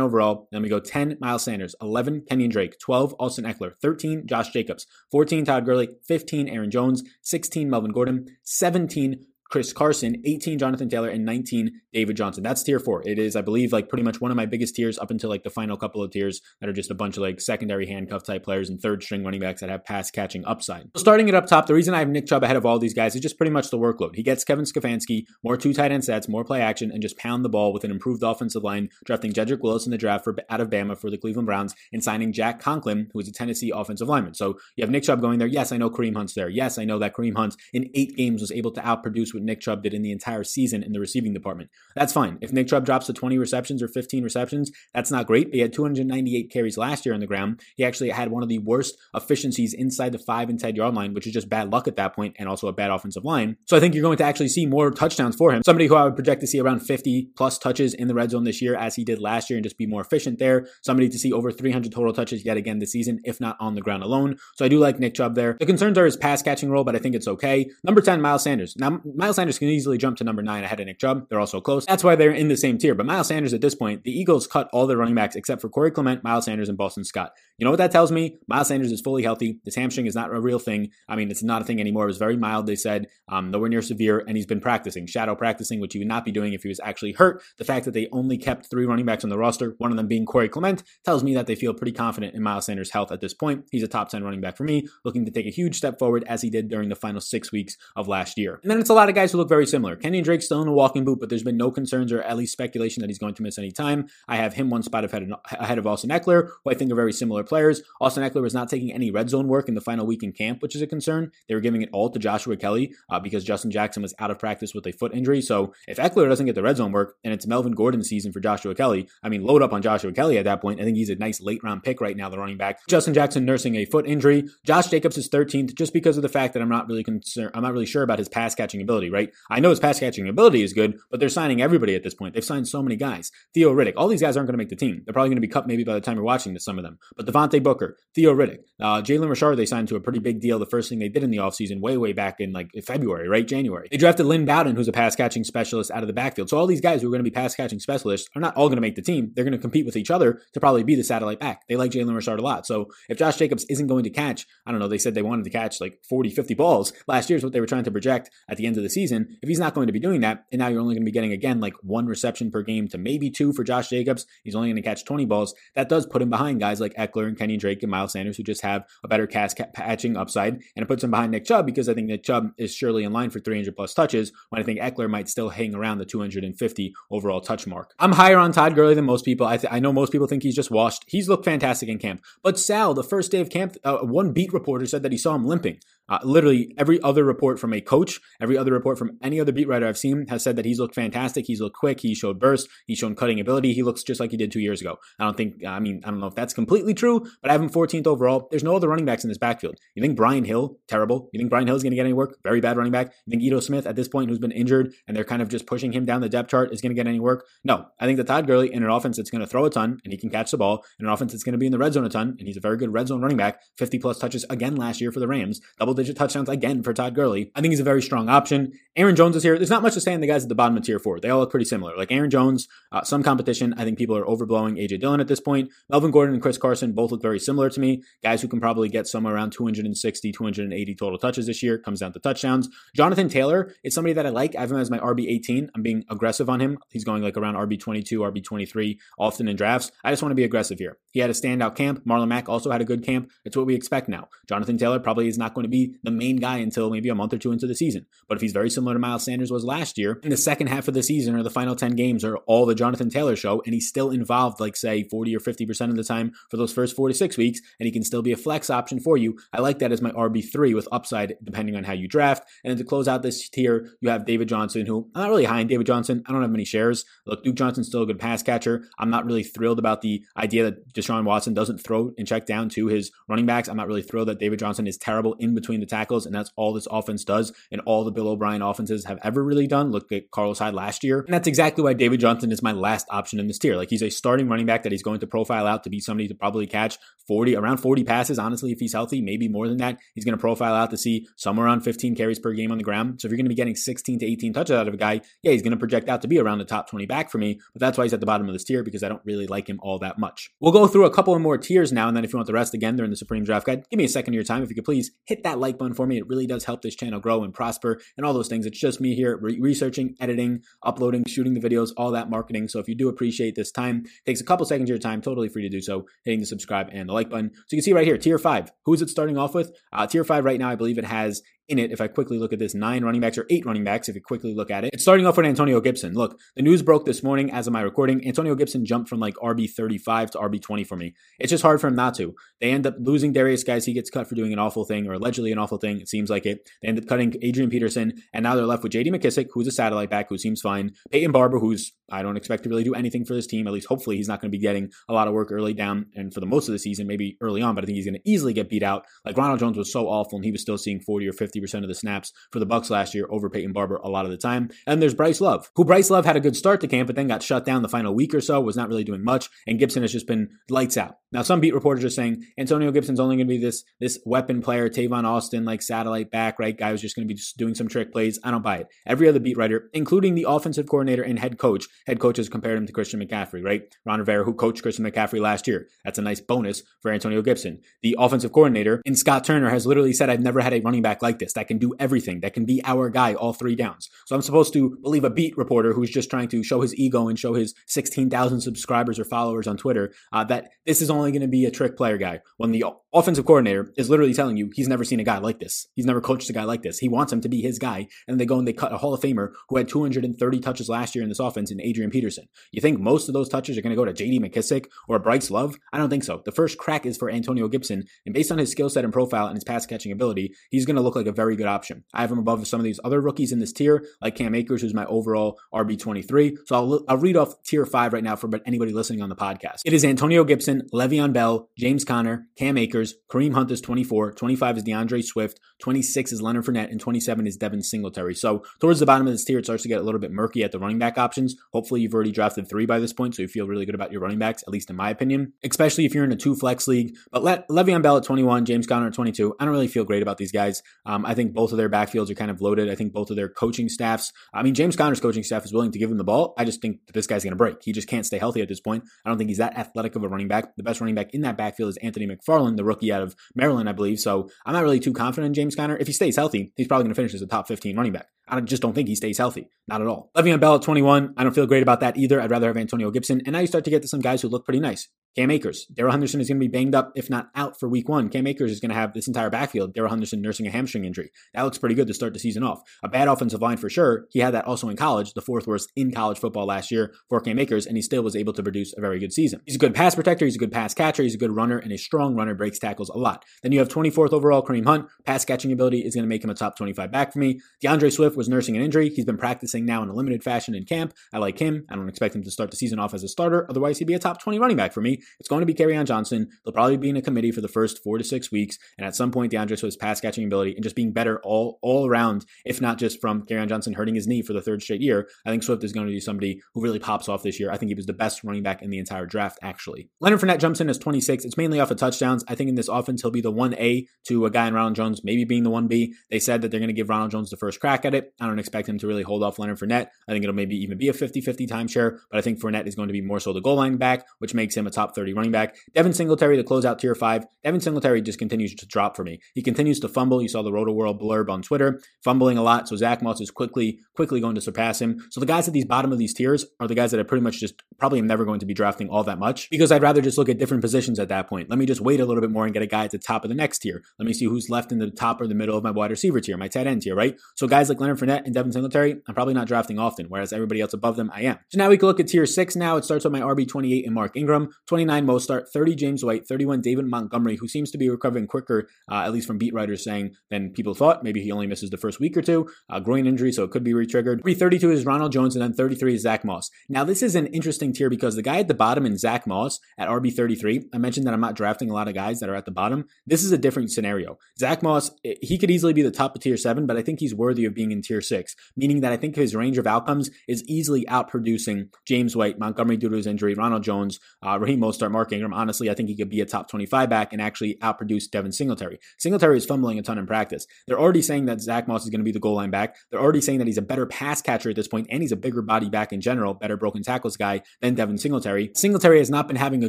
[0.00, 0.48] overall.
[0.52, 4.86] Then we go 10, Miles Sanders, 11, Kenyon Drake, 12, Austin Ekeler, 13, Josh Jacobs,
[5.10, 11.08] 14, Todd Gurley, 15, Aaron Jones, 16, Melvin Gordon, 17, Chris Carson, 18 Jonathan Taylor,
[11.08, 12.44] and 19 David Johnson.
[12.44, 13.02] That's tier four.
[13.04, 15.42] It is, I believe, like pretty much one of my biggest tiers up until like
[15.42, 18.44] the final couple of tiers that are just a bunch of like secondary handcuff type
[18.44, 20.84] players and third string running backs that have pass catching upside.
[20.94, 22.94] So starting it up top, the reason I have Nick Chubb ahead of all these
[22.94, 24.14] guys is just pretty much the workload.
[24.14, 27.44] He gets Kevin Stefanski, more two tight end sets, more play action, and just pound
[27.44, 30.60] the ball with an improved offensive line, drafting Jedrick Willis in the draft for out
[30.60, 34.08] of Bama for the Cleveland Browns and signing Jack Conklin, who is a Tennessee offensive
[34.08, 34.34] lineman.
[34.34, 35.48] So you have Nick Chubb going there.
[35.48, 36.48] Yes, I know Kareem Hunt's there.
[36.48, 39.60] Yes, I know that Kareem Hunt in eight games was able to outproduce what Nick
[39.60, 41.70] Chubb did in the entire season in the receiving department.
[41.96, 42.38] That's fine.
[42.40, 45.46] If Nick Chubb drops to 20 receptions or 15 receptions, that's not great.
[45.46, 47.60] But he had 298 carries last year on the ground.
[47.76, 51.14] He actually had one of the worst efficiencies inside the 5 and 10 yard line,
[51.14, 53.56] which is just bad luck at that point and also a bad offensive line.
[53.66, 55.62] So I think you're going to actually see more touchdowns for him.
[55.64, 58.44] Somebody who I would project to see around 50 plus touches in the red zone
[58.44, 60.66] this year as he did last year and just be more efficient there.
[60.82, 63.80] Somebody to see over 300 total touches yet again this season, if not on the
[63.80, 64.36] ground alone.
[64.56, 65.56] So I do like Nick Chubb there.
[65.58, 67.70] The concerns are his pass catching role, but I think it's okay.
[67.84, 68.74] Number 10, Miles Sanders.
[68.76, 71.28] Now, Miles Sanders can easily jump to number nine ahead of Nick Chubb.
[71.28, 71.86] They're also close.
[71.86, 72.94] That's why they're in the same tier.
[72.94, 75.68] But Miles Sanders at this point, the Eagles cut all their running backs except for
[75.68, 77.32] Corey Clement, Miles Sanders, and Boston Scott.
[77.58, 78.38] You know what that tells me?
[78.48, 79.60] Miles Sanders is fully healthy.
[79.64, 80.90] This hamstring is not a real thing.
[81.08, 82.04] I mean, it's not a thing anymore.
[82.04, 85.34] It was very mild, they said, um, nowhere near severe, and he's been practicing, shadow
[85.34, 87.42] practicing, which he would not be doing if he was actually hurt.
[87.58, 90.08] The fact that they only kept three running backs on the roster, one of them
[90.08, 93.20] being Corey Clement, tells me that they feel pretty confident in Miles Sanders' health at
[93.20, 93.66] this point.
[93.70, 96.24] He's a top 10 running back for me, looking to take a huge step forward
[96.26, 98.58] as he did during the final six weeks of last year.
[98.62, 99.96] And then it's a lot of guys who look very similar.
[99.96, 102.52] Kenyon Drake still in a walking boot, but there's been no concerns or at least
[102.52, 104.08] speculation that he's going to miss any time.
[104.26, 106.96] I have him one spot ahead of, ahead of Austin Ekeler, who I think are
[106.96, 107.82] very similar players.
[108.00, 110.62] Austin Ekeler was not taking any red zone work in the final week in camp,
[110.62, 111.30] which is a concern.
[111.48, 114.38] They were giving it all to Joshua Kelley uh, because Justin Jackson was out of
[114.38, 115.42] practice with a foot injury.
[115.42, 118.40] So if Ekeler doesn't get the red zone work and it's Melvin Gordon season for
[118.40, 120.80] Joshua Kelley, I mean, load up on Joshua Kelley at that point.
[120.80, 122.80] I think he's a nice late round pick right now, the running back.
[122.88, 124.48] Justin Jackson nursing a foot injury.
[124.64, 127.50] Josh Jacobs is 13th just because of the fact that I'm not really concerned.
[127.54, 129.30] I'm not really sure about his pass catching ability, right?
[129.50, 132.34] I know his pass catching ability is good, but they're signing everybody at this point.
[132.34, 133.30] They've signed so many guys.
[133.54, 135.02] Theo Riddick, all these guys aren't going to make the team.
[135.04, 136.84] They're probably going to be cut maybe by the time you're watching this, some of
[136.84, 136.98] them.
[137.16, 140.58] But Devontae Booker, Theo Riddick, uh, Jalen Richard, they signed to a pretty big deal.
[140.58, 143.46] The first thing they did in the offseason, way, way back in like February, right?
[143.46, 143.88] January.
[143.90, 146.48] They drafted Lynn Bowden, who's a pass catching specialist out of the backfield.
[146.48, 148.68] So all these guys who are going to be pass catching specialists are not all
[148.68, 149.32] going to make the team.
[149.34, 151.62] They're going to compete with each other to probably be the satellite back.
[151.68, 152.66] They like Jalen Richard a lot.
[152.66, 155.44] So if Josh Jacobs isn't going to catch, I don't know, they said they wanted
[155.44, 156.92] to catch like 40, 50 balls.
[157.06, 159.38] Last year is what they were trying to project at the end of the season.
[159.42, 161.12] If he's not going to be doing that, and now you're only going to be
[161.12, 164.68] getting again like one reception per game to maybe two for Josh Jacobs, he's only
[164.68, 165.54] going to catch 20 balls.
[165.74, 168.42] That does put him behind guys like Ekeler and Kenny Drake and Miles Sanders who
[168.42, 170.54] just have a better cast catching upside.
[170.54, 173.12] And it puts him behind Nick Chubb because I think Nick Chubb is surely in
[173.12, 176.94] line for 300 plus touches when I think Ekeler might still hang around the 250
[177.10, 177.92] overall touch mark.
[177.98, 179.46] I'm higher on Todd Gurley than most people.
[179.46, 181.04] I, th- I know most people think he's just washed.
[181.06, 182.22] He's looked fantastic in camp.
[182.42, 185.34] But Sal, the first day of camp, uh, one beat reporter said that he saw
[185.34, 185.78] him limping.
[186.10, 189.68] Uh, literally every other report from a coach, every other report from any other beat
[189.68, 191.46] writer I've seen has said that he's looked fantastic.
[191.46, 192.00] He's looked quick.
[192.00, 192.68] He showed burst.
[192.86, 193.72] He's shown cutting ability.
[193.72, 194.98] He looks just like he did two years ago.
[195.18, 197.62] I don't think, I mean, I don't know if that's completely true, but I have
[197.62, 198.48] him 14th overall.
[198.50, 199.76] There's no other running backs in this backfield.
[199.94, 201.30] You think Brian Hill, terrible.
[201.32, 202.38] You think Brian Hill is going to get any work?
[202.42, 203.14] Very bad running back.
[203.26, 205.66] You think Ito Smith at this point, who's been injured and they're kind of just
[205.66, 207.46] pushing him down the depth chart, is going to get any work?
[207.62, 207.86] No.
[208.00, 210.12] I think that Todd Gurley in an offense that's going to throw a ton and
[210.12, 211.92] he can catch the ball, in an offense that's going to be in the red
[211.92, 214.44] zone a ton, and he's a very good red zone running back, 50 plus touches
[214.50, 217.50] again last year for the Rams, double digit touchdowns again for Todd Gurley.
[217.54, 218.72] I think he's a very strong option.
[218.96, 219.56] Aaron Jones is here.
[219.56, 221.20] There's not much to say on the guys at the bottom of tier four.
[221.20, 221.96] They all look pretty similar.
[221.96, 223.74] Like Aaron Jones, uh, some competition.
[223.76, 225.70] I think people are overblowing AJ Dillon at this point.
[225.88, 228.02] Melvin Gordon and Chris Carson both look very similar to me.
[228.22, 231.78] Guys who can probably get somewhere around 260, 280 total touches this year.
[231.78, 232.68] Comes down to touchdowns.
[232.94, 234.56] Jonathan Taylor is somebody that I like.
[234.56, 235.70] I have him as my RB 18.
[235.74, 236.78] I'm being aggressive on him.
[236.90, 239.92] He's going like around RB 22, RB 23 often in drafts.
[240.02, 240.98] I just want to be aggressive here.
[241.12, 242.04] He had a standout camp.
[242.04, 243.30] Marlon Mack also had a good camp.
[243.44, 244.28] It's what we expect now.
[244.48, 247.32] Jonathan Taylor probably is not going to be the main guy until maybe a month
[247.32, 248.06] or two into the season.
[248.28, 250.88] But if he's very similar to Miles Sanders was last year, in the second half
[250.88, 253.74] of the season or the final 10 games are all the Jonathan Taylor show, and
[253.74, 257.08] he's still involved, like say 40 or 50% of the time for those first four
[257.08, 259.38] to six weeks, and he can still be a flex option for you.
[259.52, 262.48] I like that as my RB3 with upside depending on how you draft.
[262.64, 265.44] And then to close out this tier, you have David Johnson, who I'm not really
[265.44, 266.22] high in David Johnson.
[266.26, 267.04] I don't have many shares.
[267.26, 268.84] Look, Duke Johnson's still a good pass catcher.
[268.98, 272.68] I'm not really thrilled about the idea that Deshaun Watson doesn't throw and check down
[272.70, 273.68] to his running backs.
[273.68, 276.50] I'm not really thrilled that David Johnson is terrible in between the tackles, and that's
[276.56, 279.92] all this offense does, and all the Bill O'Brien offenses have ever really done.
[279.92, 281.20] Look at Carlos Hyde last year.
[281.20, 283.76] And that's exactly why David Johnson is my last option in this tier.
[283.76, 286.26] Like he's a starting running back that he's going to profile out to be somebody
[286.26, 286.98] to probably catch
[287.28, 289.98] 40, around 40 passes, honestly, if he's healthy, maybe more than that.
[290.16, 292.82] He's going to profile out to see somewhere around 15 carries per game on the
[292.82, 293.20] ground.
[293.20, 295.20] So if you're going to be getting 16 to 18 touches out of a guy,
[295.42, 297.60] yeah, he's going to project out to be around the top 20 back for me.
[297.72, 299.68] But that's why he's at the bottom of this tier because I don't really like
[299.68, 300.50] him all that much.
[300.58, 302.08] We'll go through a couple more tiers now.
[302.08, 303.84] And then if you want the rest again, they're in the Supreme Draft Guide.
[303.88, 304.64] Give me a second of your time.
[304.64, 306.18] If you could please hit that like button for me.
[306.18, 308.66] It really does help this channel grow and prosper and all those things.
[308.66, 312.68] It's just me here re- researching, editing, uploading, shooting the videos, all that marketing.
[312.68, 315.48] So if you do appreciate this time, takes a couple seconds of your time, totally
[315.48, 317.50] free to do so, hitting the subscribe and the like button.
[317.54, 318.72] So you can see right here, tier five.
[318.84, 319.72] Who is it starting off with?
[319.92, 322.52] Uh, tier five right now, I believe it has in it, if I quickly look
[322.52, 324.90] at this, nine running backs or eight running backs, if you quickly look at it.
[324.92, 326.14] It's starting off with Antonio Gibson.
[326.14, 328.26] Look, the news broke this morning as of my recording.
[328.26, 331.14] Antonio Gibson jumped from like RB 35 to RB 20 for me.
[331.38, 332.34] It's just hard for him not to.
[332.60, 333.84] They end up losing Derrius Guice.
[333.84, 336.00] He gets cut for doing an awful thing or allegedly an awful thing.
[336.00, 336.68] It seems like it.
[336.82, 339.72] They end up cutting Adrian Peterson, and now they're left with JD McKissic, who's a
[339.72, 340.92] satellite back who seems fine.
[341.10, 343.66] Peyton Barber, who's I don't expect to really do anything for this team.
[343.66, 346.06] At least hopefully he's not going to be getting a lot of work early down
[346.14, 348.14] and for the most of the season, maybe early on, but I think he's going
[348.14, 349.04] to easily get beat out.
[349.24, 351.88] Like Ronald Jones was so awful and he was still seeing 40 or 50% of
[351.88, 354.70] the snaps for the Bucs last year over Peyton Barber a lot of the time.
[354.86, 357.28] And there's Bryce Love, who Bryce Love had a good start to camp, but then
[357.28, 359.48] got shut down the final week or so, was not really doing much.
[359.66, 361.16] And Gibson has just been lights out.
[361.32, 364.62] Now, some beat reporters are saying Antonio Gibson's only going to be this this weapon
[364.62, 366.76] player, Tavon Austin, like satellite back, right?
[366.76, 368.40] Guy who's just going to be just doing some trick plays.
[368.42, 368.88] I don't buy it.
[369.06, 372.78] Every other beat writer, including the offensive coordinator and head coach, head coach has compared
[372.78, 373.82] him to Christian McCaffrey, right?
[374.04, 375.88] Ron Rivera, who coached Christian McCaffrey last year.
[376.04, 377.80] That's a nice bonus for Antonio Gibson.
[378.02, 381.22] The offensive coordinator and Scott Turner has literally said, I've never had a running back
[381.22, 384.08] like this that can do everything, that can be our guy all three downs.
[384.26, 387.28] So I'm supposed to believe a beat reporter who's just trying to show his ego
[387.28, 391.42] and show his 16,000 subscribers or followers on Twitter uh, that this is only going
[391.42, 394.88] to be a trick player guy when the offensive coordinator is literally telling you he's
[394.88, 395.88] never seen a guy like this.
[395.94, 396.98] He's never coached a guy like this.
[396.98, 398.08] He wants him to be his guy.
[398.28, 401.14] And they go and they cut a Hall of Famer who had 230 touches last
[401.14, 402.46] year in this offense in Adrian Peterson.
[402.72, 405.50] You think most of those touches are going to go to JD McKissic or Bryce
[405.50, 405.76] Love?
[405.92, 406.42] I don't think so.
[406.44, 408.04] The first crack is for Antonio Gibson.
[408.24, 410.96] And based on his skill set and profile and his pass catching ability, he's going
[410.96, 412.04] to look like a very good option.
[412.12, 414.82] I have him above some of these other rookies in this tier, like Cam Akers,
[414.82, 416.58] who's my overall RB23.
[416.66, 419.80] So I'll, I'll read off tier five right now for anybody listening on the podcast.
[419.86, 424.76] It is Antonio Gibson, Le'Veon Bell, James Conner, Cam Akers, Kareem Hunt is 24, 25
[424.76, 428.34] is D'Andre Swift, 26 is Leonard Fournette, and 27 is Devin Singletary.
[428.34, 430.62] So towards the bottom of this tier, it starts to get a little bit murky
[430.62, 431.56] at the running back options.
[431.72, 434.20] Hopefully, you've already drafted three by this point, so you feel really good about your
[434.20, 437.16] running backs, at least in my opinion, especially if you're in a two flex league.
[437.32, 439.56] But let Le'Veon Bell at 21, James Conner at 22.
[439.58, 440.82] I don't really feel great about these guys.
[441.06, 442.90] Um, Um, I think both of their backfields are kind of loaded.
[442.90, 444.32] I think both of their coaching staffs.
[444.54, 446.54] I mean, James Conner's coaching staff is willing to give him the ball.
[446.56, 447.82] I just think that this guy's going to break.
[447.82, 449.04] He just can't stay healthy at this point.
[449.24, 450.76] I don't think he's that athletic of a running back.
[450.76, 453.88] The best running back in that backfield is Anthony McFarland, the rookie out of Maryland,
[453.88, 454.20] I believe.
[454.20, 455.96] So I'm not really too confident in James Conner.
[455.96, 458.26] If he stays healthy, he's probably going to finish as a top 15 running back.
[458.48, 459.68] I just don't think he stays healthy.
[459.86, 460.30] Not at all.
[460.36, 461.34] Le'Veon Bell at 21.
[461.36, 462.40] I don't feel great about that either.
[462.40, 463.42] I'd rather have Antonio Gibson.
[463.44, 465.08] And now you start to get to some guys who look pretty nice.
[465.36, 465.86] Cam Akers.
[465.86, 468.28] Darrell Henderson is going to be banged up, if not out, for week one.
[468.28, 469.94] Cam Akers is going to have this entire backfield.
[469.94, 471.30] Darrell Henderson nursing a hamstring injury.
[471.54, 472.82] That looks pretty good to start the season off.
[473.02, 474.26] A bad offensive line for sure.
[474.30, 477.40] He had that also in college, the fourth worst in college football last year for
[477.40, 479.60] Cam Akers, and he still was able to produce a very good season.
[479.66, 480.44] He's a good pass protector.
[480.44, 481.22] He's a good pass catcher.
[481.22, 483.44] He's a good runner, and a strong runner breaks tackles a lot.
[483.62, 485.06] Then you have 24th overall Kareem Hunt.
[485.24, 487.60] Pass catching ability is going to make him a top 25 back for me.
[487.80, 489.10] D'Andre Swift was nursing an injury.
[489.10, 491.14] He's been practicing now in a limited fashion in camp.
[491.32, 491.86] I like him.
[491.88, 493.66] I don't expect him to start the season off as a starter.
[493.70, 495.19] Otherwise, he'd be a top 20 running back for me.
[495.38, 496.48] It's going to be Kerryon Johnson.
[496.64, 498.78] They'll probably be in a committee for the first four to six weeks.
[498.98, 502.06] And at some point, D'Andre Swift's pass catching ability and just being better all, all
[502.06, 505.28] around, if not just from Kerryon Johnson hurting his knee for the third straight year,
[505.46, 507.70] I think Swift is going to be somebody who really pops off this year.
[507.70, 510.10] I think he was the best running back in the entire draft, actually.
[510.20, 511.44] Leonard Fournette jumps in as 26.
[511.44, 512.44] It's mainly off of touchdowns.
[512.48, 515.22] I think in this offense, he'll be the 1A to a guy in Ronald Jones,
[515.24, 516.10] maybe being the 1B.
[516.30, 518.32] They said that they're going to give Ronald Jones the first crack at it.
[518.40, 520.08] I don't expect him to really hold off Leonard Fournette.
[520.28, 522.94] I think it'll maybe even be a 50 50 timeshare, but I think Fournette is
[522.94, 525.14] going to be more so the goal line back, which makes him a top top
[525.14, 525.76] 30 running back.
[525.94, 527.44] Devin Singletary to close out tier five.
[527.64, 529.40] Devin Singletary just continues to drop for me.
[529.54, 530.40] He continues to fumble.
[530.40, 532.88] You saw the Rotoworld blurb on Twitter, fumbling a lot.
[532.88, 535.18] So Zach Moss is quickly, quickly going to surpass him.
[535.30, 537.42] So the guys at these bottom of these tiers are the guys that I pretty
[537.42, 540.22] much just probably am never going to be drafting all that much because I'd rather
[540.22, 541.68] just look at different positions at that point.
[541.68, 543.44] Let me just wait a little bit more and get a guy at the top
[543.44, 544.02] of the next tier.
[544.18, 546.40] Let me see who's left in the top or the middle of my wide receiver
[546.40, 547.36] tier, my tight end tier, right?
[547.56, 550.80] So guys like Leonard Fournette and Devin Singletary, I'm probably not drafting often, whereas everybody
[550.80, 551.58] else above them, I am.
[551.68, 552.96] So now we can look at tier six now.
[552.96, 554.70] It starts with my RB28 and Mark Ingram,
[555.06, 559.22] 29 Mostert, 30 James White, 31 David Montgomery, who seems to be recovering quicker, uh,
[559.22, 561.24] at least from beat writers saying, than people thought.
[561.24, 562.68] Maybe he only misses the first week or two.
[562.90, 564.42] Uh, groin injury, so it could be retriggered.
[564.58, 566.70] 32 is Ronald Jones, and then 33 is Zach Moss.
[566.90, 569.80] Now, this is an interesting tier because the guy at the bottom in Zach Moss
[569.96, 572.66] at RB33, I mentioned that I'm not drafting a lot of guys that are at
[572.66, 573.06] the bottom.
[573.26, 574.36] This is a different scenario.
[574.58, 577.20] Zach Moss, eh, he could easily be the top of tier seven, but I think
[577.20, 580.30] he's worthy of being in tier six, meaning that I think his range of outcomes
[580.46, 585.10] is easily outproducing James White, Montgomery due to his injury, Ronald Jones, uh, Raheem Mostert,
[585.10, 585.54] Mark Ingram.
[585.54, 588.98] Honestly, I think he could be a top 25 back and actually outproduce Devin Singletary.
[589.18, 590.66] Singletary is fumbling a ton in practice.
[590.86, 592.96] They're already saying that Zach Moss is going to be the goal line back.
[593.10, 595.36] They're already saying that he's a better pass catcher at this point, and he's a
[595.36, 598.70] bigger body back in general, better broken tackles guy than Devin Singletary.
[598.74, 599.88] Singletary has not been having a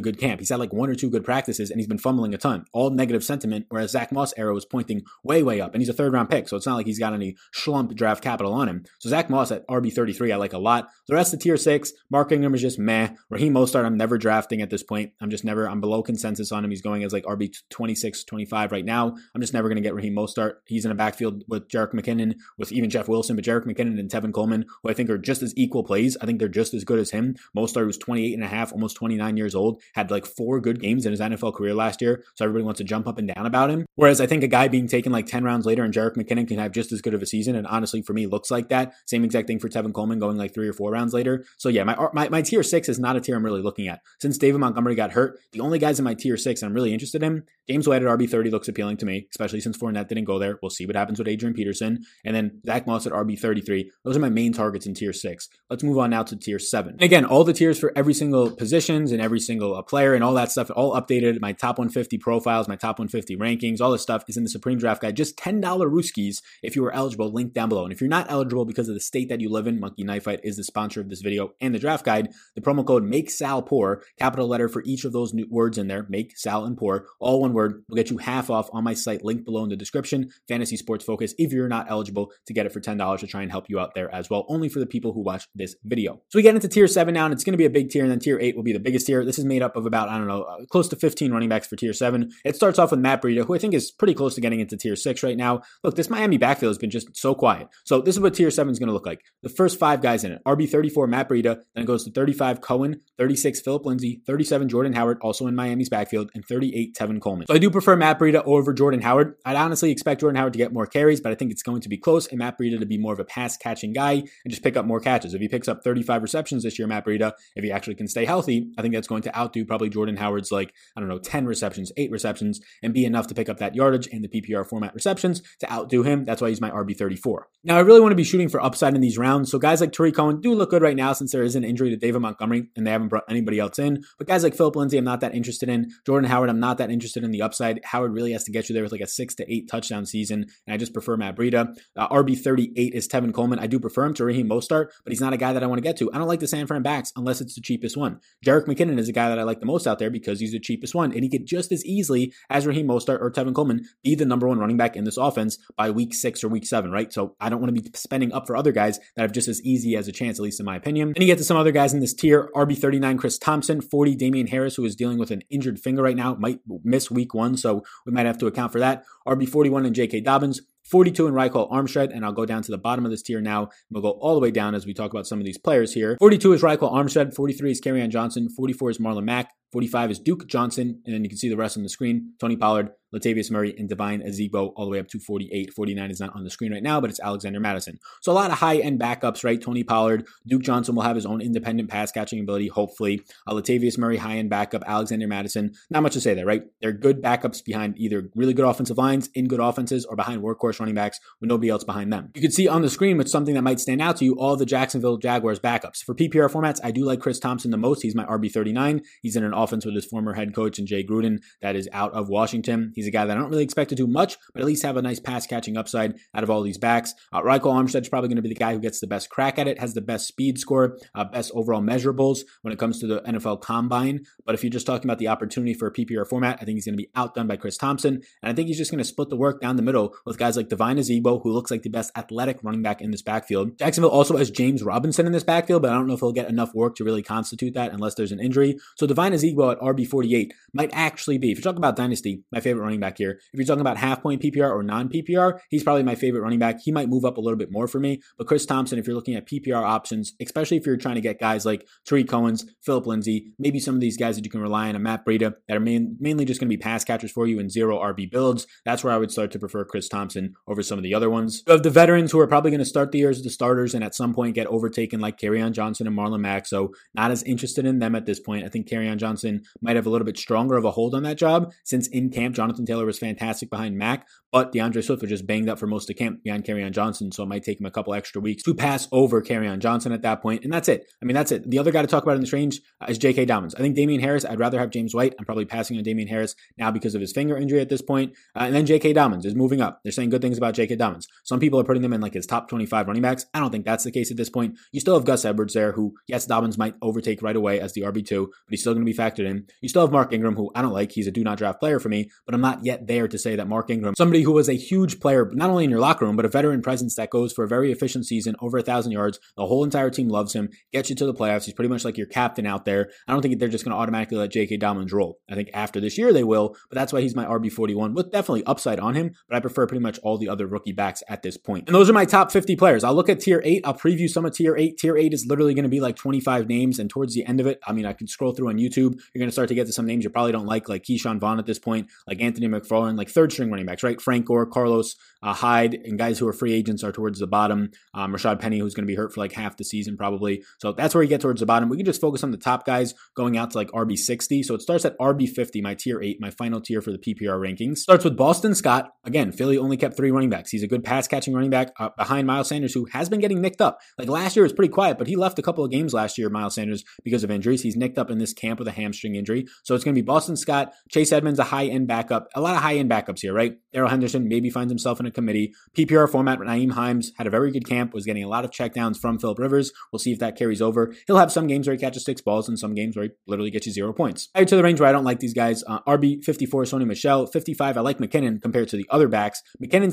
[0.00, 0.40] good camp.
[0.40, 2.64] He's had like one or two good practices, and he's been fumbling a ton.
[2.72, 5.94] All negative sentiment, whereas Zach Moss' arrow is pointing way, way up, and he's a
[5.94, 8.84] third round pick, so it's not like he's got any schlump draft capital on him.
[8.98, 10.88] So Zach Moss at RB33, I like a lot.
[11.08, 13.10] The rest of tier six, Mark Ingram is just meh.
[13.30, 14.91] Raheem Mostert, I'm never drafting at this point.
[15.20, 16.70] I'm just never, I'm below consensus on him.
[16.70, 19.14] He's going as like RB 26, 25 right now.
[19.34, 20.54] I'm just never going to get Raheem Mostert.
[20.66, 24.10] He's in a backfield with Jerick McKinnon, with even Jeff Wilson, but Jerick McKinnon and
[24.10, 26.16] Tevin Coleman, who I think are just as equal plays.
[26.20, 27.36] I think they're just as good as him.
[27.56, 31.06] Mostert, who's 28 and a half, almost 29 years old, had like four good games
[31.06, 32.24] in his NFL career last year.
[32.34, 33.86] So everybody wants to jump up and down about him.
[33.94, 36.58] Whereas I think a guy being taken like 10 rounds later and Jerick McKinnon can
[36.58, 37.54] have just as good of a season.
[37.56, 38.92] And honestly, for me, looks like that.
[39.06, 41.44] Same exact thing for Tevin Coleman going like three or four rounds later.
[41.58, 44.00] So yeah, my, my, my tier six is not a tier I'm really looking at.
[44.20, 47.22] Since David Montgomery got hurt, the only guys in my tier six I'm really interested
[47.22, 50.58] in, James White at RB30 looks appealing to me, especially since Fournette didn't go there.
[50.60, 52.04] We'll see what happens with Adrian Peterson.
[52.24, 53.86] And then Zach Moss at RB33.
[54.04, 55.48] Those are my main targets in tier six.
[55.70, 56.94] Let's move on now to tier seven.
[56.94, 60.24] And again, all the tiers for every single positions and every single uh, player and
[60.24, 61.40] all that stuff, all updated.
[61.40, 64.78] My top 150 profiles, my top 150 rankings, all this stuff is in the Supreme
[64.78, 65.16] Draft Guide.
[65.16, 67.84] Just $10 Rooskies if you are eligible, link down below.
[67.84, 70.24] And if you're not eligible because of the state that you live in, Monkey Knife
[70.24, 72.30] Fight is the sponsor of this video and the draft guide.
[72.56, 76.06] The promo code make Sal poor, capital letter for each of those words in there,
[76.08, 79.24] make Sal and pour, all one word, will get you half off on my site,
[79.24, 80.30] link below in the description.
[80.48, 83.50] Fantasy Sports Focus, if you're not eligible to get it for $10 to try and
[83.50, 86.20] help you out there as well, only for the people who watch this video.
[86.28, 88.02] So we get into tier seven now, and it's going to be a big tier,
[88.02, 89.24] and then tier eight will be the biggest tier.
[89.24, 91.66] This is made up of about, I don't know, uh, close to 15 running backs
[91.66, 92.30] for tier seven.
[92.44, 94.76] It starts off with Matt Breida, who I think is pretty close to getting into
[94.76, 95.62] tier six right now.
[95.82, 97.68] Look, this Miami backfield has been just so quiet.
[97.84, 99.20] So this is what tier seven is going to look like.
[99.42, 102.60] The first five guys in it RB 34, Matt Breida, then it goes to 35,
[102.60, 107.46] Cohen, 36, Phillip Lindsay, 37, Jordan Howard, also in Miami's backfield, and 38, Tevin Coleman.
[107.46, 109.34] So I do prefer Matt Breida over Jordan Howard.
[109.44, 111.88] I'd honestly expect Jordan Howard to get more carries, but I think it's going to
[111.88, 114.62] be close, and Matt Breida to be more of a pass catching guy and just
[114.62, 115.34] pick up more catches.
[115.34, 118.24] If he picks up 35 receptions this year, Matt Breida, if he actually can stay
[118.24, 121.46] healthy, I think that's going to outdo probably Jordan Howard's like, I don't know, 10
[121.46, 124.94] receptions, 8 receptions, and be enough to pick up that yardage and the PPR format
[124.94, 126.24] receptions to outdo him.
[126.24, 127.42] That's why he's my RB34.
[127.64, 129.50] Now, I really want to be shooting for upside in these rounds.
[129.50, 131.90] So guys like Tarik Cohen do look good right now since there is an injury
[131.90, 134.02] to David Montgomery and they haven't brought anybody else in.
[134.18, 135.92] But guys like Phillip Lindsay, I'm not that interested in.
[136.06, 137.80] Jordan Howard, I'm not that interested in the upside.
[137.84, 140.46] Howard really has to get you there with like a six to eight touchdown season.
[140.66, 141.76] And I just prefer Matt Breida.
[141.96, 143.58] Uh, RB38 is Tevin Coleman.
[143.58, 145.78] I do prefer him to Raheem Mostert, but he's not a guy that I want
[145.78, 146.12] to get to.
[146.12, 148.20] I don't like the San Fran backs unless it's the cheapest one.
[148.44, 150.60] Jerick McKinnon is a guy that I like the most out there because he's the
[150.60, 151.12] cheapest one.
[151.12, 154.48] And he could just as easily as Raheem Mostert or Tevin Coleman be the number
[154.48, 157.12] one running back in this offense by week six or week seven, right?
[157.12, 159.62] So I don't want to be spending up for other guys that have just as
[159.62, 161.12] easy as a chance, at least in my opinion.
[161.14, 164.46] Then you get to some other guys in this tier RB39, Chris Thompson, 40, Damien
[164.46, 167.82] Harris, who is dealing with an injured finger right now, might miss week one, so
[168.06, 169.04] we might have to account for that.
[169.26, 170.22] RB41 and J.K.
[170.22, 173.40] Dobbins, 42 in Ryquell Armstead, and I'll go down to the bottom of this tier
[173.40, 173.70] now.
[173.90, 176.18] We'll go all the way down as we talk about some of these players here.
[176.18, 180.46] 42 is Ryquell Armstead, 43 is Kerryon Johnson, 44 is Marlon Mack, 45 is Duke
[180.46, 182.34] Johnson, and then you can see the rest on the screen.
[182.38, 185.72] Tony Pollard, Latavius Murray, and Devine Ozigbo all the way up to 48.
[185.72, 187.98] 49 is not on the screen right now, but it's Alexander Mattison.
[188.20, 189.60] So a lot of high-end backups, right?
[189.60, 193.22] Tony Pollard, Duke Johnson will have his own independent pass catching ability, hopefully.
[193.46, 194.82] Uh, Latavius Murray, high-end backup.
[194.86, 195.72] Alexander Mattison.
[195.88, 196.64] not much to say there, right?
[196.82, 200.80] They're good backups behind either really good offensive lines, in good offenses, or behind workhorse
[200.82, 202.30] running backs with nobody else behind them.
[202.34, 204.56] You can see on the screen, which something that might stand out to you, all
[204.56, 206.02] the Jacksonville Jaguars backups.
[206.04, 208.02] For PPR formats, I do like Chris Thompson the most.
[208.02, 209.04] He's my RB39.
[209.22, 212.12] He's in an offense with his former head coach and Jay Gruden that is out
[212.12, 212.92] of Washington.
[212.94, 214.96] He's a guy that I don't really expect to do much, but at least have
[214.96, 217.14] a nice pass catching upside out of all these backs.
[217.32, 219.68] Uh, Ryquell Armstead's probably going to be the guy who gets the best crack at
[219.68, 223.20] it, has the best speed score, uh, best overall measurables when it comes to the
[223.22, 224.24] NFL combine.
[224.44, 226.86] But if you're just talking about the opportunity for a PPR format, I think he's
[226.86, 228.22] going to be outdone by Chris Thompson.
[228.42, 230.56] And I think he's just going to split the work down the middle with guys
[230.56, 233.76] like Devine Ozigbo, who looks like the best athletic running back in this backfield.
[233.78, 236.48] Jacksonville also has James Robinson in this backfield, but I don't know if he'll get
[236.48, 238.78] enough work to really constitute that unless there's an injury.
[238.96, 242.84] So Devine Ozigbo at RB48 might actually be, if you're talking about Dynasty, my favorite
[242.84, 243.38] running back here.
[243.52, 246.58] If you're talking about half point PPR or non PPR, he's probably my favorite running
[246.58, 246.80] back.
[246.82, 248.22] He might move up a little bit more for me.
[248.38, 251.38] But Chris Thompson, if you're looking at PPR options, especially if you're trying to get
[251.38, 254.88] guys like Tarik Cohen's, Phillip Lindsay, maybe some of these guys that you can rely
[254.88, 257.46] on, a Matt Breida, that are main, mainly just going to be pass catchers for
[257.46, 260.82] you in zero RB builds, that's where I would start to prefer Chris Thompson over
[260.82, 261.62] some of the other ones.
[261.66, 264.04] Of the veterans who are probably going to start the year as the starters and
[264.04, 266.66] at some point get overtaken like Kerryon Johnson and Marlon Mack.
[266.66, 268.64] So not as interested in them at this point.
[268.64, 271.38] I think Kerryon Johnson might have a little bit stronger of a hold on that
[271.38, 275.46] job since in camp Jonathan Taylor was fantastic behind Mack, but D'Andre Swift was just
[275.46, 277.32] banged up for most of camp behind Kerryon Johnson.
[277.32, 280.22] So it might take him a couple extra weeks to pass over Kerryon Johnson at
[280.22, 280.64] that point.
[280.64, 281.10] And that's it.
[281.20, 281.68] I mean, that's it.
[281.68, 283.46] The other guy to talk about in this range uh, is J.K.
[283.46, 283.74] Dobbins.
[283.74, 285.34] I think Damien Harris, I'd rather have James White.
[285.38, 288.34] I'm probably passing on Damien Harris now because of his finger injury at this point.
[288.54, 289.14] Uh, and then J.K.
[289.14, 290.00] Dobbins is moving up.
[290.02, 290.96] They're saying good things about J.K.
[290.96, 291.28] Dobbins.
[291.44, 293.46] Some people are putting them in like his top 25 running backs.
[293.54, 294.76] I don't think that's the case at this point.
[294.92, 298.02] You still have Gus Edwards there, who, yes, Dobbins might overtake right away as the
[298.02, 299.66] RB2, but he's still going to be factored in.
[299.80, 301.12] You still have Mark Ingram, who I don't like.
[301.12, 303.56] He's a do not draft player for me, but I'm not yet there to say
[303.56, 306.36] that Mark Ingram, somebody who was a huge player, not only in your locker room,
[306.36, 309.38] but a veteran presence that goes for a very efficient season, over a thousand yards.
[309.56, 311.64] The whole entire team loves him, gets you to the playoffs.
[311.64, 313.10] He's pretty much like your captain out there.
[313.28, 314.78] I don't think they're just going to automatically let J.K.
[314.78, 315.38] Dobbins roll.
[315.50, 318.64] I think after this year they will, but that's why he's my RB41 with definitely
[318.64, 321.56] upside on him, but I prefer pretty much all the other rookie backs at this
[321.56, 321.88] point.
[321.88, 323.04] And those are my top 50 players.
[323.04, 323.82] I'll look at tier 8.
[323.84, 324.98] I'll preview some of tier 8.
[324.98, 327.66] Tier 8 is literally going to be like 25 names, and towards the end of
[327.66, 329.14] it, I mean, I can scroll through on YouTube.
[329.34, 331.38] You're going to start to get to some names you probably don't like, like Ke'Shawn
[331.40, 334.20] Vaughn at this point, like Anthony McFarland, like third string running backs, right?
[334.20, 337.90] Frank Gore, Carlos uh, Hyde, and guys who are free agents are towards the bottom.
[338.14, 340.62] Um, Rashaad Penny, who's going to be hurt for like half the season probably.
[340.78, 341.88] So that's where you get towards the bottom.
[341.88, 344.64] We can just focus on the top guys going out to like RB60.
[344.64, 347.98] So it starts at RB50, my tier 8, my final tier for the PPR rankings.
[347.98, 349.12] Starts with Boston Scott.
[349.24, 350.70] Again, Philly only kept three running backs.
[350.70, 353.60] He's a good pass catching running back uh, behind Miles Sanders, who has been getting
[353.60, 353.98] nicked up.
[354.18, 356.48] Like last year was pretty quiet, but he left a couple of games last year,
[356.48, 357.82] Miles Sanders, because of injuries.
[357.82, 359.66] He's nicked up in this camp with a hamstring injury.
[359.82, 362.46] So it's going to be Boston Scott, Chase Edmonds, a high end backup.
[362.54, 363.74] A lot of high end backups here, right?
[363.92, 365.74] Darrell Henderson maybe finds himself in a committee.
[365.98, 369.18] PPR format, Nyheim Hines had a very good camp, was getting a lot of checkdowns
[369.18, 369.90] from Philip Rivers.
[370.12, 371.12] We'll see if that carries over.
[371.26, 373.72] He'll have some games where he catches six balls and some games where he literally
[373.72, 374.48] gets you zero points.
[374.54, 375.82] Right to the range where I don't like these guys.
[375.84, 379.62] Uh, RB 54, Sony Michel, 55, I like McKinnon compared to the other backs.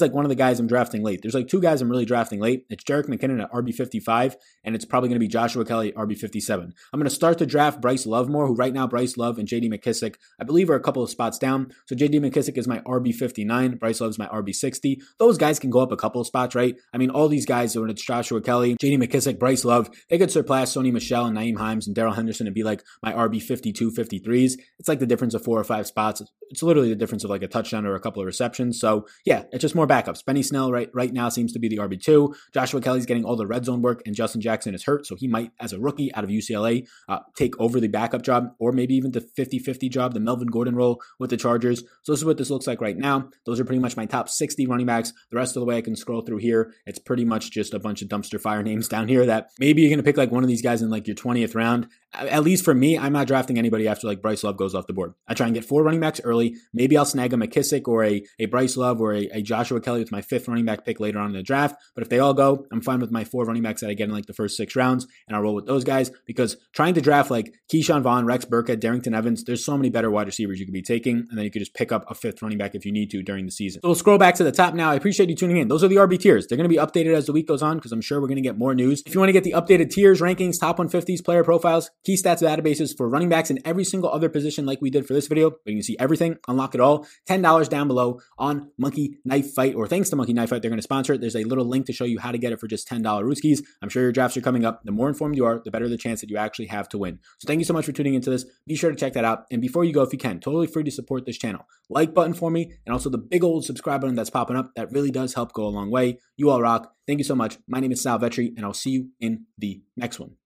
[0.02, 1.22] Like one of the guys I'm drafting late.
[1.22, 2.66] There's like two guys I'm really drafting late.
[2.70, 5.96] It's Jerick McKinnon at RB 55, and it's probably going to be Joshua Kelley at
[5.96, 6.74] RB 57.
[6.94, 9.48] I'm going to start to draft Bryce Love more, who right now Bryce Love and
[9.48, 11.72] JD McKissic, I believe, are a couple of spots down.
[11.88, 13.78] So JD McKissic is my RB 59.
[13.78, 15.02] Bryce Love's my RB 60.
[15.18, 16.76] Those guys can go up a couple of spots, right?
[16.94, 20.32] I mean, all these guys, when it's Joshua Kelley, JD McKissick, Bryce Love, they could
[20.32, 23.92] surpass Sony Michel and Nyheim Hines and Darrell Henderson and be like my RB 52,
[23.92, 24.54] 53s.
[24.80, 26.22] It's like the difference of four or five spots.
[26.50, 28.80] It's literally the difference of like a touchdown or a couple of receptions.
[28.80, 30.24] So yeah, it's just more backups.
[30.24, 32.36] Benny Snell right right now seems to be the RB2.
[32.54, 35.28] Joshua Kelley's getting all the red zone work, and Justin Jackson is hurt, so he
[35.28, 38.96] might, as a rookie out of UCLA, uh, take over the backup job or maybe
[38.96, 41.84] even the 50-50 job, the Melvin Gordon role with the Chargers.
[42.04, 43.30] So this is what this looks like right now.
[43.46, 45.14] Those are pretty much my top 60 running backs.
[45.32, 47.80] The rest of the way I can scroll through here, it's pretty much just a
[47.80, 50.44] bunch of dumpster fire names down here that maybe you're going to pick like one
[50.44, 51.88] of these guys in like your 20th round.
[52.14, 54.94] At least for me, I'm not drafting anybody after like Bryce Love goes off the
[54.94, 55.14] board.
[55.28, 56.56] I try and get four running backs early.
[56.74, 60.00] Maybe I'll snag a McKissic or a, a Bryce Love or a, a Joshua Kelley
[60.00, 61.76] with my fifth running back pick later on in the draft.
[61.96, 64.10] But if they all go, I'm fine with my four running backs that I get
[64.10, 67.02] in like the first six rounds, and I'll roll with those guys because trying to
[67.02, 70.66] draft like Ke'Shawn Vaughn, Rex Burkhead, Darrynton Evans, there's so many better wide receivers you
[70.66, 72.86] could be taking, and then you could just pick up a fifth running back if
[72.86, 73.82] you need to during the season.
[73.82, 74.92] So we'll scroll back to the top now.
[74.92, 75.68] I appreciate you tuning in.
[75.68, 76.48] Those are the RB tiers.
[76.48, 78.38] They're going to be updated as the week goes on because I'm sure we're going
[78.38, 79.04] to get more news.
[79.06, 82.42] If you want to get the updated tiers, rankings, top 150s, player profiles, key stats
[82.42, 85.50] databases for running backs and every single other position like we did for this video,
[85.50, 89.78] but you can see everything, unlock it all, $10 down below on Monkey Knife Fight,
[89.78, 91.22] or thanks to Monkey Knife Fight, they're going to sponsor it.
[91.22, 93.64] There's a little link to show you how to get it for just $10 Rooskies.
[93.82, 94.82] I'm sure your drafts are coming up.
[94.84, 97.20] The more informed you are, the better the chance that you actually have to win.
[97.40, 98.46] So thank you so much for tuning into this.
[98.68, 99.46] Be sure to check that out.
[99.52, 101.66] And before you go, if you can, totally free to support this channel.
[101.90, 104.72] Like button for me, and also the big old subscribe button that's popping up.
[104.76, 106.20] That really does help go a long way.
[106.38, 106.94] You all rock.
[107.08, 107.58] Thank you so much.
[107.68, 110.39] My name is Sal Vetri, and I'll see you in the next one.